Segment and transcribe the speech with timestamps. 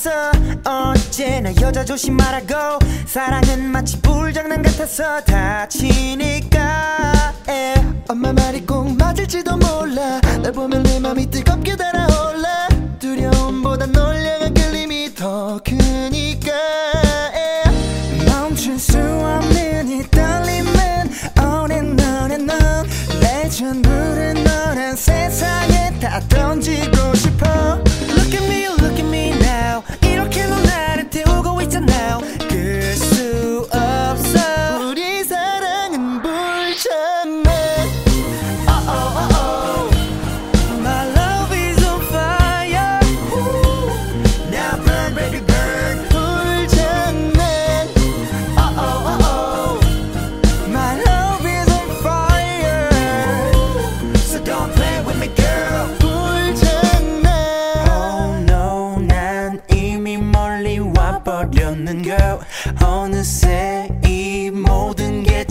[0.00, 0.32] 알았어.
[0.64, 2.78] 언제나 여자 조심하라고.
[3.06, 7.34] 사랑은 마치 불장난 같아서 다치니까.
[7.48, 7.74] 에.
[8.08, 10.20] 엄마 말이 꼭 맞을지도 몰라.
[10.42, 12.68] 날 보면 내 맘이 뜨겁게 달아올라.
[12.98, 15.76] 두려움보다 널 향한 끌림이 더크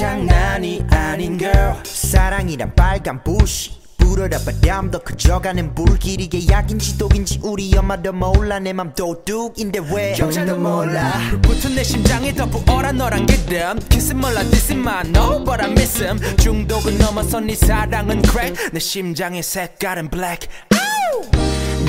[0.00, 1.74] 장난이 아닌 girl.
[1.84, 8.58] 사랑이란 빨간 불씨 불어라 바람도 커져가는 불길이 계약인지 독인지 우리 엄마도 몰라.
[8.58, 10.14] 내 맘 도둑인데 왜?
[10.14, 11.12] 경찰도 몰라.
[11.42, 15.70] 붙은 내 심장이 더 부어라 너란 기름 Kiss 몰라 this is my no but I
[15.70, 16.18] miss him.
[16.38, 18.70] 중독은 넘어선 네 사랑은 crack.
[18.72, 20.48] 내 심장의 색깔은 black.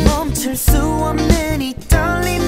[0.03, 2.40] 멈출 수 없는 이 떨림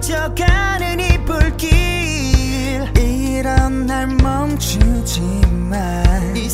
[0.00, 1.70] 꺼져가는 이 불길.
[2.96, 6.48] 이런 날 멈추지 마이